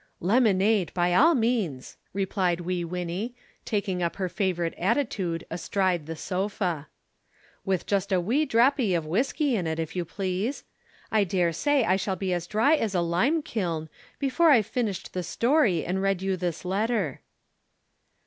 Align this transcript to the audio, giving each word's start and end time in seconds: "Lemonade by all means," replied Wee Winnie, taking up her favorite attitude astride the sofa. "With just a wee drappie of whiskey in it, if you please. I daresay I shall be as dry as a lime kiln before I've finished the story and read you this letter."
"Lemonade 0.19 0.91
by 0.95 1.13
all 1.13 1.35
means," 1.35 1.95
replied 2.11 2.61
Wee 2.61 2.83
Winnie, 2.83 3.35
taking 3.65 4.01
up 4.01 4.15
her 4.15 4.29
favorite 4.29 4.73
attitude 4.79 5.45
astride 5.51 6.07
the 6.07 6.15
sofa. 6.15 6.87
"With 7.65 7.85
just 7.85 8.11
a 8.11 8.19
wee 8.19 8.47
drappie 8.47 8.97
of 8.97 9.05
whiskey 9.05 9.55
in 9.55 9.67
it, 9.67 9.77
if 9.77 9.95
you 9.95 10.03
please. 10.03 10.63
I 11.11 11.23
daresay 11.23 11.83
I 11.83 11.97
shall 11.97 12.15
be 12.15 12.33
as 12.33 12.47
dry 12.47 12.73
as 12.77 12.95
a 12.95 13.01
lime 13.01 13.43
kiln 13.43 13.89
before 14.17 14.49
I've 14.49 14.65
finished 14.65 15.13
the 15.13 15.21
story 15.21 15.85
and 15.85 16.01
read 16.01 16.23
you 16.23 16.35
this 16.35 16.65
letter." 16.65 17.21